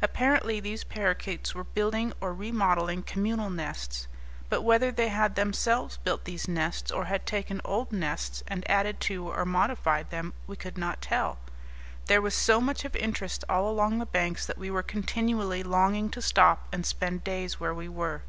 [0.00, 4.08] Apparently these parakeets were building or remodelling communal nests;
[4.48, 8.98] but whether they had themselves built these nests, or had taken old nests and added
[8.98, 11.36] to or modified them, we could not tell.
[12.06, 16.08] There was so much of interest all along the banks that we were continually longing
[16.12, 18.22] to stop and spend days where we were.